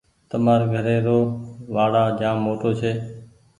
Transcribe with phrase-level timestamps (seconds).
[0.29, 1.19] تمآر گھري رو
[1.73, 2.91] وآڙآ جآم موٽو ڇي۔